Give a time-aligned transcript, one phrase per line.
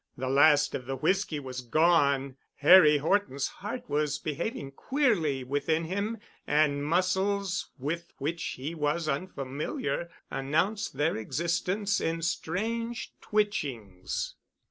[0.17, 2.35] The last of the whisky was gone.
[2.55, 10.09] Harry Horton's heart was behaving queerly within him, and muscles with which he was unfamiliar
[10.31, 14.33] announced their existence in strange twitchings.